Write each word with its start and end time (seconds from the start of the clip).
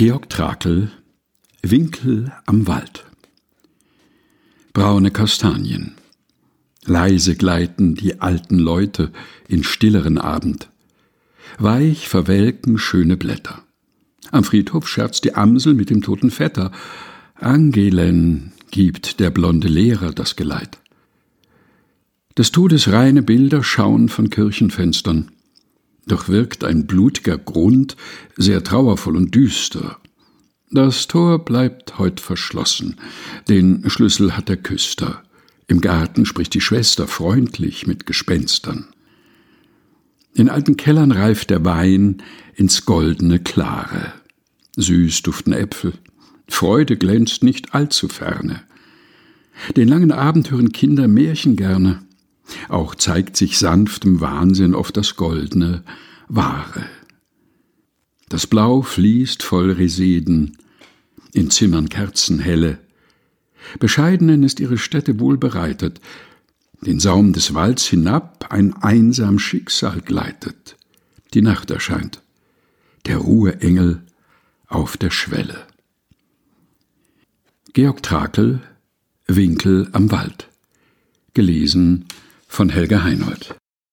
Georg 0.00 0.30
Trakel 0.30 0.92
Winkel 1.60 2.32
am 2.46 2.68
Wald 2.68 3.04
Braune 4.72 5.10
Kastanien 5.10 5.96
Leise 6.84 7.34
gleiten 7.34 7.96
die 7.96 8.20
alten 8.20 8.60
Leute 8.60 9.10
in 9.48 9.64
stilleren 9.64 10.16
Abend. 10.16 10.70
Weich 11.58 12.06
verwelken 12.06 12.78
schöne 12.78 13.16
Blätter. 13.16 13.64
Am 14.30 14.44
Friedhof 14.44 14.86
scherzt 14.86 15.24
die 15.24 15.34
Amsel 15.34 15.74
mit 15.74 15.90
dem 15.90 16.00
toten 16.00 16.30
Vetter. 16.30 16.70
Angelen 17.34 18.52
gibt 18.70 19.18
der 19.18 19.30
blonde 19.30 19.66
Lehrer 19.66 20.12
das 20.12 20.36
Geleit. 20.36 20.78
Des 22.36 22.52
Todes 22.52 22.92
reine 22.92 23.24
Bilder 23.24 23.64
schauen 23.64 24.08
von 24.08 24.30
Kirchenfenstern. 24.30 25.32
Doch 26.08 26.28
wirkt 26.28 26.64
ein 26.64 26.86
blutiger 26.86 27.38
Grund 27.38 27.96
sehr 28.36 28.64
trauervoll 28.64 29.16
und 29.16 29.34
düster. 29.34 29.98
Das 30.70 31.06
Tor 31.06 31.44
bleibt 31.44 31.98
heut 31.98 32.20
verschlossen, 32.20 32.96
den 33.48 33.88
Schlüssel 33.88 34.36
hat 34.36 34.48
der 34.48 34.56
Küster. 34.56 35.22
Im 35.66 35.80
Garten 35.80 36.24
spricht 36.26 36.54
die 36.54 36.60
Schwester 36.60 37.06
freundlich 37.06 37.86
mit 37.86 38.06
Gespenstern. 38.06 38.86
In 40.34 40.48
alten 40.48 40.76
Kellern 40.76 41.12
reift 41.12 41.50
der 41.50 41.64
Wein 41.64 42.22
ins 42.54 42.86
goldene 42.86 43.38
Klare. 43.38 44.12
Süß 44.76 45.22
duften 45.22 45.52
Äpfel, 45.52 45.92
Freude 46.48 46.96
glänzt 46.96 47.42
nicht 47.42 47.74
allzu 47.74 48.08
ferne. 48.08 48.62
Den 49.76 49.88
langen 49.88 50.12
Abend 50.12 50.50
hören 50.50 50.72
Kinder 50.72 51.08
Märchen 51.08 51.56
gerne. 51.56 52.00
Auch 52.68 52.94
zeigt 52.94 53.36
sich 53.36 53.58
sanftem 53.58 54.20
Wahnsinn 54.20 54.74
oft 54.74 54.96
das 54.96 55.16
Goldne, 55.16 55.82
Wahre. 56.28 56.84
Das 58.28 58.46
Blau 58.46 58.82
fließt 58.82 59.42
voll 59.42 59.72
Reseden, 59.72 60.58
in 61.32 61.50
Zimmern 61.50 61.88
Kerzenhelle, 61.88 62.78
Bescheidenen 63.78 64.42
ist 64.42 64.60
ihre 64.60 64.78
Stätte 64.78 65.20
wohl 65.20 65.36
bereitet, 65.36 66.00
den 66.80 67.00
Saum 67.00 67.32
des 67.32 67.54
Walds 67.54 67.86
hinab 67.86 68.46
ein 68.50 68.74
einsam 68.74 69.38
Schicksal 69.38 70.00
gleitet. 70.00 70.76
Die 71.34 71.42
Nacht 71.42 71.70
erscheint, 71.70 72.22
der 73.06 73.18
Ruheengel 73.18 74.02
auf 74.68 74.96
der 74.96 75.10
Schwelle. 75.10 75.66
Georg 77.72 78.02
Trakel 78.02 78.60
Winkel 79.26 79.88
am 79.92 80.10
Wald. 80.10 80.48
Gelesen 81.34 82.06
von 82.48 82.70
Helga 82.70 83.04
Heinold. 83.04 83.57